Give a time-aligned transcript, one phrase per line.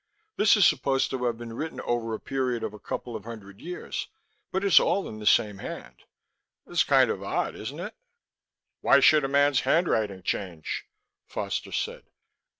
[0.35, 3.59] "This is supposed to have been written over a period of a couple of hundred
[3.61, 4.07] years,
[4.51, 6.05] but it's all in the same hand.
[6.65, 7.93] That's kind of odd, isn't it?"
[8.79, 10.87] "Why should a man's handwriting change?"
[11.27, 12.05] Foster said.